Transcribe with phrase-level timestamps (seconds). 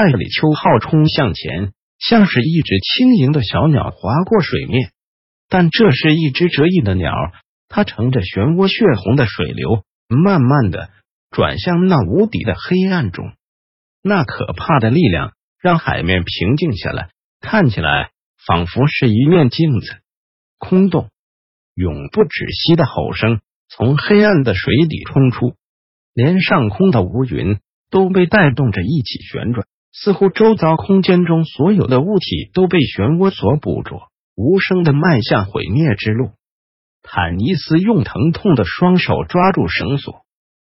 [0.00, 4.92] 派里秋号冲向前，像是一只轻盈的小鸟划过水面。
[5.46, 7.12] 但这是一只折翼的鸟，
[7.68, 10.88] 它乘着漩涡血红的水流，慢慢的
[11.28, 13.34] 转向那无底的黑暗中。
[14.02, 18.08] 那可怕的力量让海面平静下来，看起来
[18.46, 19.98] 仿佛是一面镜子。
[20.56, 21.10] 空洞、
[21.74, 25.56] 永不止息的吼声从黑暗的水底冲出，
[26.14, 27.58] 连上空的乌云
[27.90, 29.66] 都被带动着一起旋转。
[29.92, 36.30] 似乎周遭空间中所有的物体都被漩涡所捕捉，无声的迈向毁灭之路。
[37.02, 40.24] 坦尼斯用疼痛的双手抓住绳索，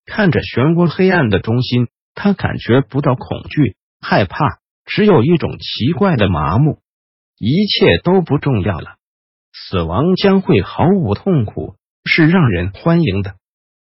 [0.06, 6.80] 看着漩涡黑暗的中心，他感觉不到恐惧、害怕，只有一种奇怪的麻木。
[7.38, 8.95] 一切都不重要了，
[9.52, 11.75] 死亡将会毫无痛苦，
[12.06, 13.36] 是让人欢迎的。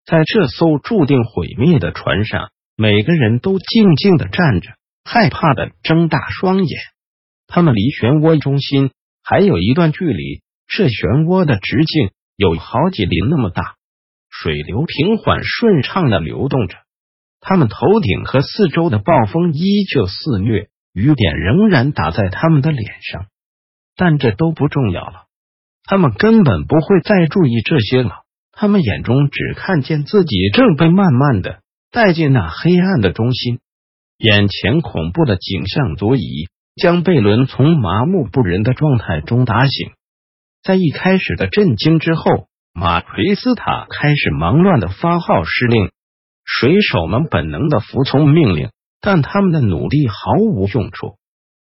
[0.07, 4.71] 在这艘注定毁灭的船上，每个人都静静的站着。
[5.05, 6.81] 害怕的睁大双眼，
[7.47, 8.91] 他们离漩涡中心
[9.23, 10.43] 还有一段距离。
[10.67, 13.75] 这漩涡的直径有好几里那么大，
[14.31, 16.79] 水流平缓顺畅的流动着。
[17.41, 23.27] 他们头顶和四周的暴风依旧肆虐，雨点仍然打在他们的脸上，
[23.95, 25.27] 但这都不重要了。
[25.85, 28.23] 他们根本不会再注意这些了。
[28.53, 31.61] 他们眼中只看见自己正被慢慢的
[31.91, 33.61] 带进那黑暗的中心。
[34.25, 39.91] 眼前恐怖的景象足以将贝伦从麻木不仁的状态中打醒。
[40.63, 45.91] 在一开始的震惊之后，马奎斯塔开始忙乱的发号施令，
[46.43, 48.71] 水手们本能的服从命令，
[49.03, 51.19] 但他们的努力毫无用处。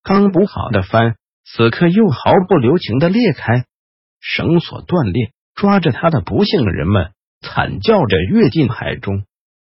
[0.03, 3.65] 刚补好的帆此刻又毫不留情的裂开，
[4.19, 9.23] 绳索断裂，抓着他的不幸人们惨叫着跃进海中。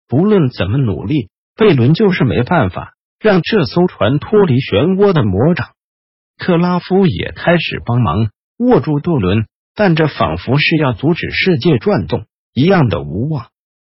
[0.07, 1.29] 不论怎么努力。
[1.59, 5.71] 贝伦就是没办法让这艘船脱离漩涡的魔掌。
[6.37, 13.49] 克拉夫也开始帮忙握住舵轮，但这仿佛是要阻止世界转动一样的无望。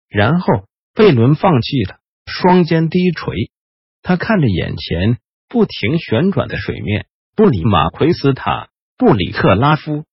[0.10, 3.52] 然后贝伦放弃了，双肩低垂，
[4.02, 7.06] 他看着眼前不停旋转的水面，
[7.36, 10.06] 不理马奎斯塔，不理克拉夫，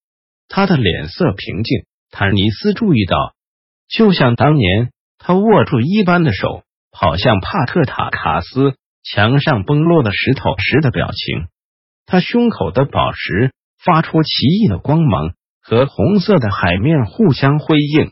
[0.48, 1.86] 他的脸色平静。
[2.10, 3.16] 坦尼斯注意到，
[3.88, 6.62] 就像当年他握住一般的手。
[7.00, 11.46] 好像帕特塔卡斯墙上崩落的石头时的表情，
[12.06, 15.32] 他胸口的宝石发出奇异的光芒，
[15.62, 18.10] 和红色的海面互相辉映。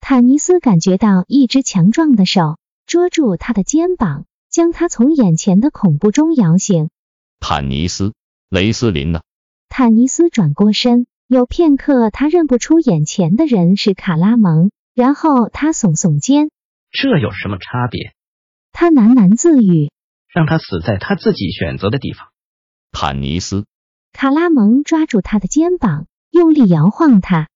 [0.00, 2.56] 坦尼斯感觉到一只强壮的手
[2.86, 6.88] 捉住他的肩膀，将他从眼前的恐怖中摇醒。
[7.38, 8.14] 坦尼斯，
[8.48, 9.20] 雷斯林呢？
[9.68, 16.48] 坦尼斯转过身，有片刻他认不出眼前的人是卡拉蒙，然后他耸耸肩。
[16.98, 18.14] 这有什么差别？
[18.72, 19.90] 他喃喃自语
[20.32, 22.28] ：“让他死在他自己选择的地方。”
[22.90, 23.66] 坦尼斯，
[24.14, 27.48] 卡拉蒙抓住他的肩膀，用力摇晃他。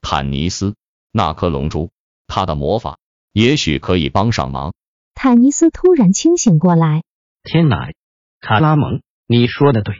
[0.00, 0.74] 坦尼斯，
[1.12, 1.90] 那颗龙珠，
[2.26, 2.98] 他的魔法
[3.32, 4.74] 也许可以帮上忙。
[5.14, 7.04] 坦尼斯突然清醒过来。
[7.44, 7.92] 天哪，
[8.40, 9.94] 卡拉蒙，你说的对。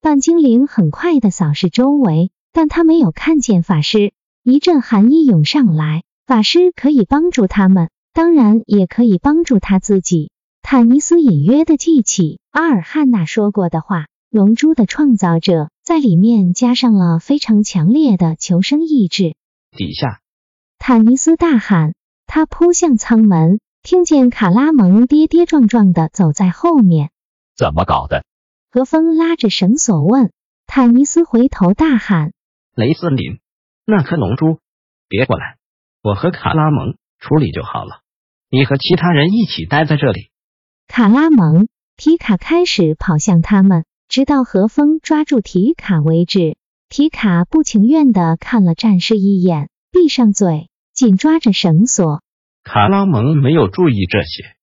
[0.00, 4.12] 半精灵很快的扫视周围，但他没有看见法师。
[4.44, 7.90] 一阵寒意涌上来，法师可以帮助他们。
[8.18, 10.32] 当然也可以帮助他自己。
[10.60, 19.36] 坦尼斯隐约的记起阿尔汉娜说过的话：龙珠的创造者在里面加上了非常强烈的求生意志。
[19.70, 20.20] 底下，
[20.80, 21.94] 坦尼斯大喊，
[22.26, 27.12] 他扑向舱门，听见卡拉蒙跌跌撞撞的走在后面。
[27.56, 28.24] 怎么搞的？
[28.68, 30.32] 何风拉着绳索问。
[30.66, 32.32] 坦尼斯回头大喊：
[32.74, 33.38] 雷斯林，
[33.84, 34.58] 那颗龙珠，
[35.06, 35.56] 别过来，
[36.02, 38.00] 我和卡拉蒙处理就好了。
[38.50, 40.30] 你和其他人一起待在这里。
[40.86, 46.56] 卡拉蒙、提卡开始跑向他们，直到何风抓住提卡为止。
[46.88, 52.22] 提卡不情愿的看了战士一眼，闭上嘴，紧抓着绳索。
[52.64, 54.56] 卡拉蒙没有注意这些，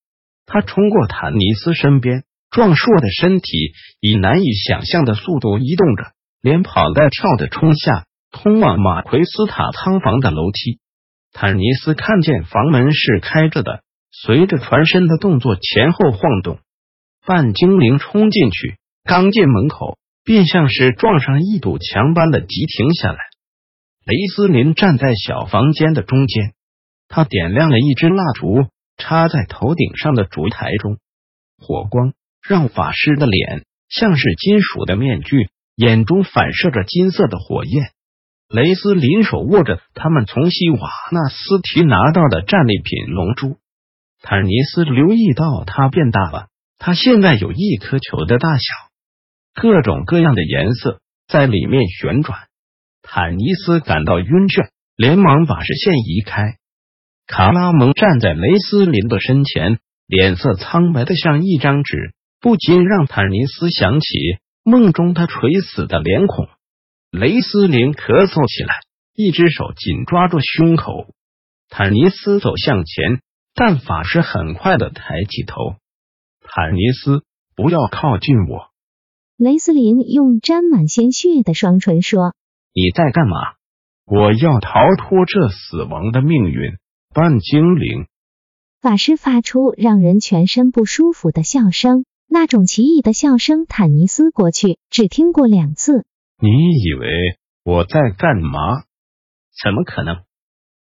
[0.48, 10.80] 他冲过坦尼斯身边，壮硕的身体以难以想象的速度移动着，连跑带跳的冲下通往马奎斯塔仓房的楼梯。
[11.38, 16.60] 坦尼斯看见房门是开着的，随着船身的动作前后晃动。
[17.26, 23.18] 半精灵冲进去，刚进门口，便像是撞上一堵墙般的急停下来。
[24.06, 26.54] 雷斯林站在小房间的中间，
[27.10, 31.00] 他点亮了一支蜡烛，插在头顶上的烛台中，
[31.58, 32.14] 火光
[32.48, 37.92] 让法师的脸像是金属的面具，眼中反射着金色的火焰。
[38.47, 43.57] 雷斯林手握着他们从西瓦纳斯提拿到的战利品龙珠，
[44.21, 46.47] 坦尼斯留意到它变大了。
[46.77, 48.63] 它现在有一颗球的大小，
[49.56, 52.38] 各种各样的颜色在里面旋转。
[53.01, 56.57] 坦尼斯感到晕眩，连忙把视线移开。
[57.27, 64.07] 卡拉蒙站在雷斯林的身前，脸色苍白的像一张纸，不禁让坦尼斯想起
[64.63, 66.47] 梦中他垂死的脸孔。
[67.18, 68.76] 雷斯林咳嗽起来，
[69.14, 71.14] 一只手紧抓住胸口。
[71.70, 73.22] 坦尼斯走向前，
[73.54, 75.56] 但法师很快的抬起头。
[76.42, 77.24] 坦尼斯，
[77.56, 78.68] 不要靠近我！
[79.38, 82.36] 雷斯林用沾满鲜血的双唇说
[82.76, 83.38] ：“你在干嘛？
[84.06, 86.76] 我要逃脱这死亡的命运。”
[87.16, 88.08] 半精灵
[88.82, 96.06] 法师发出让人全身不舒服的笑声，那种奇异的笑声，坦尼斯过去只听过两次。
[96.40, 97.08] 你以为
[97.64, 98.84] 我在干嘛？
[99.64, 100.24] 怎么可能？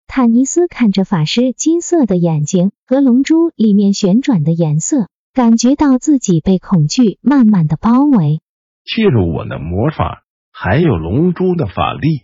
[0.07, 5.07] 坦尼斯看着法师金色的眼睛和龙珠里面旋转的颜色。
[5.35, 8.39] 感觉到自己被恐惧慢慢的包围。
[8.85, 10.23] 记住我的魔法，
[10.53, 12.23] 还有龙珠的法力，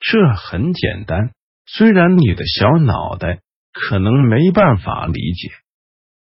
[0.00, 1.30] 这很简单。
[1.64, 3.38] 虽然你的小脑袋
[3.72, 5.52] 可能没办法理解，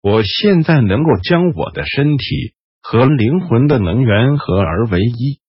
[0.03, 2.53] 我现在能够将我的身体
[2.83, 5.39] 和灵魂的能源合而为一，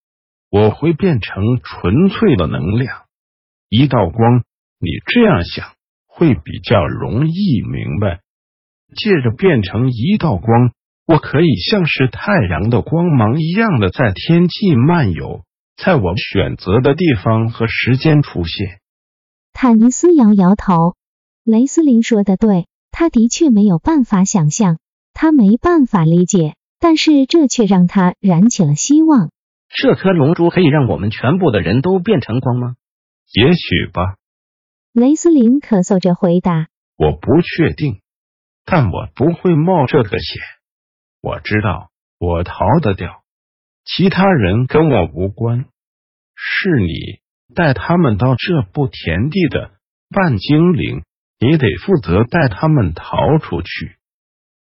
[0.55, 3.06] 我会变成纯粹的能量，
[3.69, 4.45] 一道光。
[4.79, 5.73] 你这样想
[6.06, 8.21] 会比较容易明白。
[8.95, 10.71] 借着变成一道光，
[11.09, 15.43] 我可以像是太阳的光芒一样的在天际漫游，
[15.77, 18.79] 在我选择的地方和时间出现。
[19.53, 20.95] 坦尼斯摇摇头，
[21.43, 24.79] 雷斯林说的对，他的确没有办法想象，
[25.15, 29.31] 他没办法理解，但是这却让他燃起了希望。
[29.69, 32.75] 这颗龙珠可以让我们全部的人都变成光吗？
[33.33, 34.17] 也许吧。
[34.93, 38.01] 雷斯林咳嗽着回答：“我不确定。”
[38.67, 40.43] 但我不会冒这个险。
[41.21, 43.23] 我知道我逃得掉，
[43.85, 45.67] 其他人跟我无关。
[46.35, 47.21] 是你
[47.55, 49.73] 带他们到这步田地的
[50.09, 51.03] 半精灵，
[51.39, 53.97] 你得负责带他们逃出去。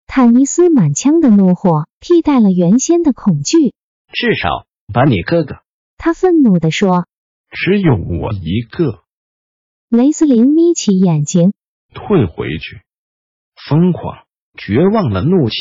[0.05, 3.73] 坦尼斯满腔的怒火替代了原先的恐惧。
[4.13, 5.57] 至少把你哥哥，
[5.97, 7.05] 他愤怒地说
[7.51, 9.03] ：“只有我一个。”
[9.89, 11.53] 雷斯林眯起眼睛，
[11.93, 12.81] 退回去。
[13.69, 14.25] 疯狂、
[14.57, 15.55] 绝望的怒气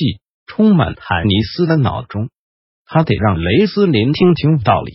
[0.46, 2.30] 充满坦尼斯的脑中，
[2.84, 4.92] 他得让雷斯林听听道理。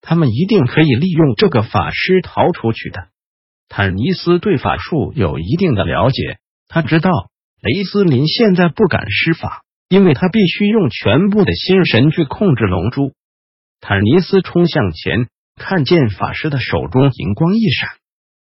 [0.00, 3.08] 他们一定可以利用这个法师逃出去的。
[3.68, 6.38] 坦尼斯对法术有一定的了解，
[6.68, 7.10] 他知道
[7.60, 13.12] 雷斯林现在不敢施法，因为他必须用全部的心神去控制龙珠。
[13.80, 17.90] 坦尼斯冲向前，看见法师的手中银光一闪，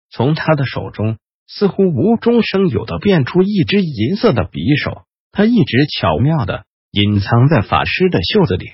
[0.10, 1.18] 从他的手中。
[1.46, 8.72] 似乎无中生有的变出一只银色的匕首，他一直巧妙的隐藏在法师的袖子里。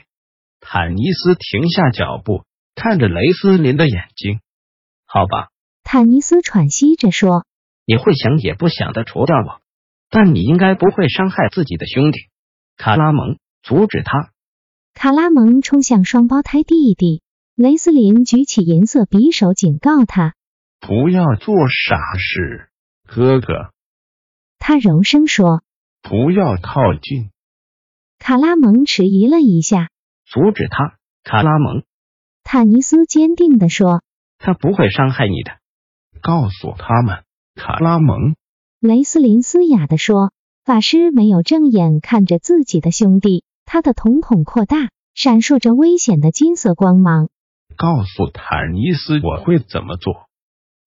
[0.62, 4.39] 坦尼斯停下脚步，看着雷斯林的眼睛。
[5.06, 5.50] 好吧，
[5.84, 7.44] 坦尼斯喘息着说
[7.88, 9.62] ：“你会想也不想的除掉我，
[10.12, 12.20] 但你应该不会伤害自己的兄弟。”
[12.78, 14.30] 卡拉蒙，阻止他！
[15.01, 17.22] 卡拉蒙冲向双胞胎弟弟，
[17.56, 20.36] 雷斯林举起银色匕首警告他。
[20.82, 22.70] 不要做傻事，
[23.08, 23.72] 哥哥。
[24.58, 25.63] 他柔声说
[26.03, 27.29] ：“不要靠近。”
[28.20, 29.88] 卡拉蒙迟疑了一下，
[30.25, 30.98] 阻止他。
[31.24, 31.84] 卡拉蒙，
[32.44, 34.03] 坦尼斯坚定地说
[34.38, 35.60] ：“他不会伤害你的。”
[36.22, 37.24] 告诉他们，
[37.56, 38.36] 卡拉蒙。
[38.82, 40.34] 雷斯林嘶哑地说
[40.65, 47.30] ：“法师没有正眼看着自己的兄弟，他的瞳孔扩大，闪烁着危险的金色光芒。”
[47.78, 50.28] 告诉坦尼斯，我会怎么做。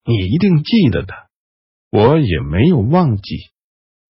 [0.04, 1.14] 你一定记得的，
[1.92, 3.36] 我也没有忘记。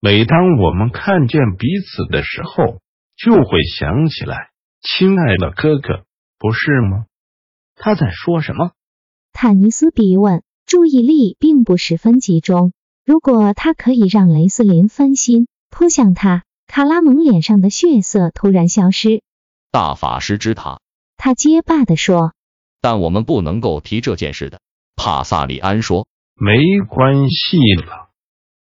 [0.01, 2.81] 每当我们看见彼此的时候，
[3.15, 4.49] 就会想起来，
[4.81, 6.07] 亲爱的哥哥，
[6.39, 7.05] 不是吗？
[7.77, 8.73] 他在说什么？
[9.35, 12.73] 坦尼斯逼问，注意力并不十分集中。
[13.05, 19.23] 如果他可以让雷斯林分心，扑向他，卡拉蒙脸上的血色突然消失。
[19.71, 20.81] 大法师之塔，
[21.19, 22.33] 他结巴的说。
[22.81, 24.59] 但我们不能够提这件事的。
[24.97, 28.09] 帕萨里安说：“没关系了。”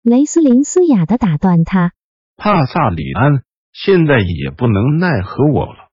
[0.04, 1.94] 雷斯林嘶哑的打断他
[2.38, 5.88] ：“帕萨里安现在也不能奈何我了。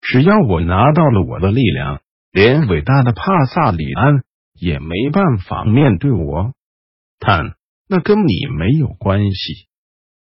[0.00, 2.00] 只要我拿到了我的力量，
[2.32, 6.52] 连伟大的帕萨里安也没办法面对我。
[7.20, 7.54] 但
[7.88, 9.68] 那跟你没有关系，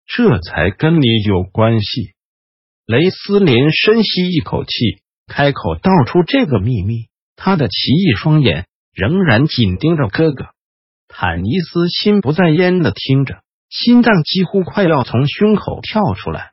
[0.07, 2.13] 这才跟你有关系。”
[2.87, 4.71] 雷斯林深吸一口气，
[5.27, 7.07] 开口道出这个秘密。
[7.37, 10.47] 他的奇异双眼仍然紧盯着哥哥。
[11.09, 16.53] 坦尼斯心不在焉的听着，心脏几乎快要从胸口跳出来。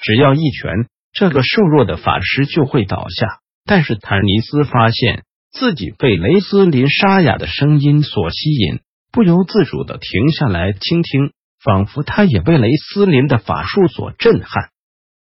[0.00, 3.40] 只要一拳，这个瘦弱的法师就会倒下。
[3.64, 8.80] 但是坦尼斯发现自己被雷斯林沙哑的声音所吸引，
[9.12, 14.70] 不由自主的停下来倾听，仿佛他也被雷斯林的法术所震撼。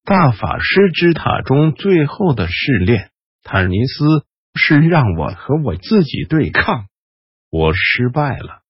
[0.03, 3.09] 大法师之塔中最后的试炼，
[3.43, 6.85] 坦尼斯是让我和我自己对抗。
[7.49, 8.61] 我失败了，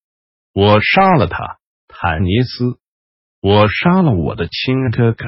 [0.53, 1.57] 我杀了他，
[1.87, 2.77] 坦尼斯，
[3.41, 5.25] 我杀了我的亲哥哥。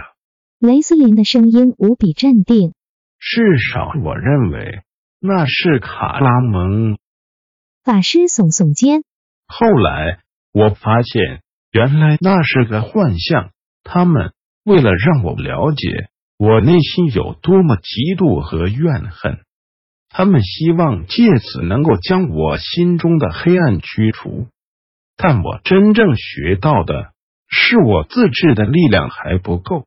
[0.59, 2.73] 雷斯林的声音无比镇定。
[3.19, 4.83] 至少我认为
[5.19, 6.97] 那是卡拉蒙。
[7.83, 9.01] 法师耸耸肩。
[9.47, 10.19] 后来
[10.51, 11.41] 我发现，
[11.77, 13.51] 原来那是个幻象。
[13.83, 14.31] 他们
[14.65, 19.41] 为了让我了解我内心有多么嫉妒和怨恨。
[20.09, 24.47] 他们希望借此能够将我心中的黑暗驱除，
[25.17, 27.11] 但我真正学到的
[27.47, 29.85] 是我自制的力量还不够。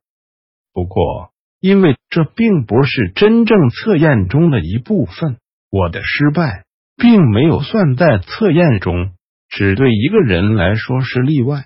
[0.72, 5.38] 不过，因为这并不是真正测验中的一部分，
[5.70, 6.64] 我的失败
[6.96, 9.10] 并没有算在测验中，
[9.48, 11.64] 只对一个人来说是例外。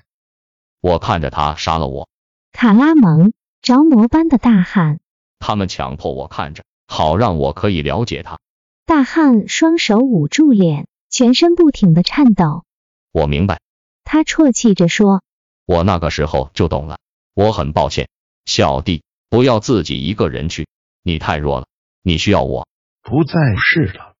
[0.85, 2.11] 我看着他杀了我，
[2.53, 5.01] 卡拉蒙着魔般的大喊
[5.41, 8.39] ：“他们强迫我看着，好让我可以了解他。”
[8.85, 12.65] 大汉双手捂住脸，全身不停的颤抖。
[13.13, 13.63] 我明白，
[14.05, 15.23] 他啜泣着说
[15.65, 16.99] ：“我那个时候就懂了。
[17.33, 18.11] 我很抱歉，
[18.45, 20.69] 小弟，不要自己一个人去，
[21.03, 21.67] 你太弱了，
[22.03, 22.69] 你需要我。”
[23.01, 24.13] 不再是了，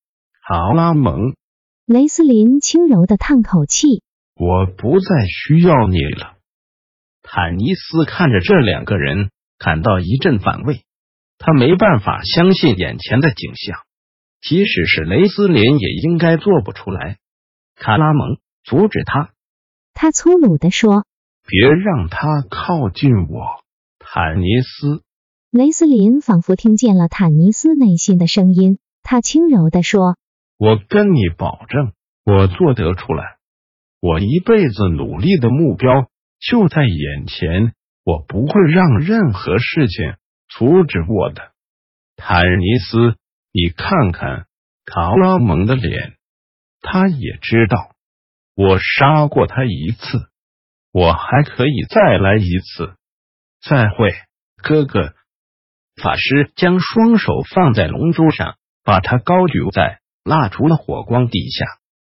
[0.49, 1.35] 卡拉蒙。
[1.85, 4.03] 雷斯林轻柔的叹口气
[4.35, 6.34] ：“我不再需要你了。”
[7.37, 10.85] 坦尼斯看着这两个人，感到一阵反胃，
[11.37, 13.77] 他没办法相信眼前的景象。
[14.41, 17.17] 即使是雷斯林也应该做不出来。
[17.75, 19.31] 卡拉蒙阻止他，
[19.95, 21.07] 他粗鲁的说
[21.45, 23.65] ：“别让他靠近我，
[23.99, 25.03] 坦尼斯。”
[25.51, 30.17] 雷斯林仿佛听见了坦尼斯内心的声音，他轻柔的说
[30.57, 33.39] ：“我跟你保证，我做得出来。
[33.99, 36.07] 我一辈子努力的目标
[36.47, 37.75] 就在眼前，
[38.05, 40.17] 我不会让任何事情
[40.49, 41.53] 阻止我的，
[42.17, 43.17] 坦尼斯。”
[43.57, 44.47] 你看看
[44.85, 46.17] 卡拉蒙的脸，
[46.81, 47.95] 他也知道
[48.57, 50.29] 我杀过他一次，
[50.91, 52.97] 我还可以再来一次。
[53.63, 54.13] 再会，
[54.57, 55.15] 哥哥。
[56.03, 61.65] 法师将双手放在龙珠上，把它高举在蜡烛的火光底下。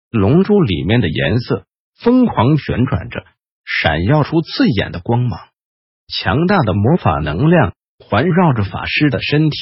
[0.10, 1.66] 龙珠里面的颜色
[2.00, 3.26] 疯狂旋转着，
[3.66, 5.40] 闪耀出刺眼的光芒。
[6.08, 9.58] 强大的魔法能量环绕着法师的身体。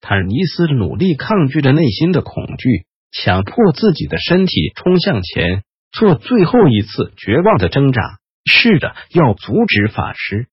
[0.00, 5.62] 坦尼斯努力抗拒着内心的恐惧，强迫自己的身体冲向前，
[5.92, 8.00] 做最后一次绝望的挣扎，
[8.46, 10.48] 试着要阻止法师，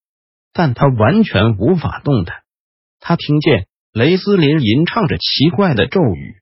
[0.52, 2.42] 但他完全无法动弹。
[3.00, 6.42] 他听见雷斯林吟唱着奇怪的咒语，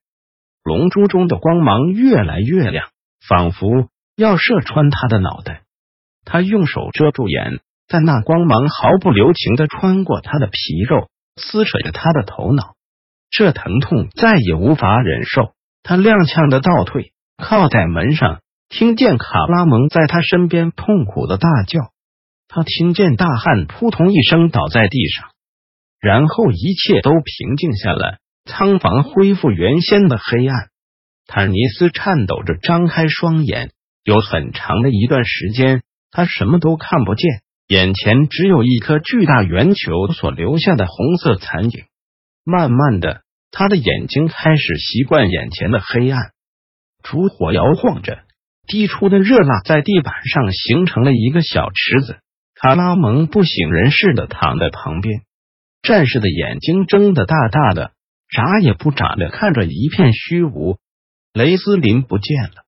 [0.63, 2.89] 龙珠中的光芒越来越亮，
[3.27, 5.64] 仿佛要射穿他的脑袋。
[6.25, 12.74] 他用手遮住眼，但那光芒毫不留情的穿过他的皮肉，撕扯着他的头脑。
[13.29, 15.53] 这疼痛再也无法忍受，
[15.84, 21.91] 他踉跄的倒退，靠在门上，听见卡拉蒙在他身边痛苦的大叫。
[22.48, 25.29] 他听见大汉扑通一声倒在地上，
[26.00, 30.70] 然后一切都平静下来，仓房恢复原先的黑暗。
[31.27, 33.72] 坦尼斯颤抖着张开双眼，
[34.03, 35.82] 有很长的一段时间，
[36.15, 41.84] 他什么都看不见，眼前只有一颗巨大圆球所留下的红色残影。
[42.45, 43.24] 慢慢的。
[43.51, 46.31] 他的眼睛开始习惯眼前的黑暗，
[47.03, 48.19] 烛火摇晃着，
[48.67, 52.17] 滴出的热蜡在地板上形成了一个小池子。
[52.53, 55.22] 卡拉蒙不省人事的躺在旁边，
[55.81, 57.91] 战士的眼睛睁得大大的，
[58.29, 60.77] 眨也不眨的看着一片虚无。
[61.34, 62.63] 雷斯林不见了。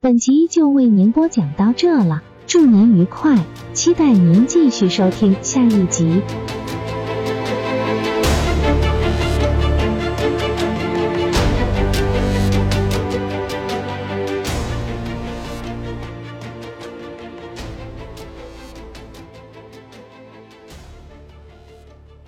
[0.00, 3.36] 本集就为您播讲到这了，祝您愉快，
[3.72, 6.22] 期待您继续收听下一集。